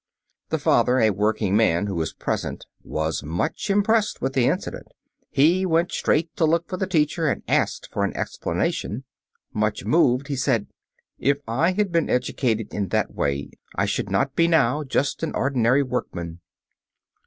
[0.49, 4.87] The father, a working man, who was present, was much impressed with the incident.
[5.29, 9.03] He went straight to look for the teacher and asked for an explanation.
[9.53, 10.65] Much moved, he said,
[11.19, 15.33] "If I had been educated in that way I should not be now just an
[15.35, 16.39] ordinary workman."